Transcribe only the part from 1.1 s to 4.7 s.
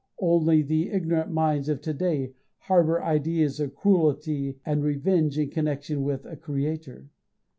minds to day harbour ideas of cruelty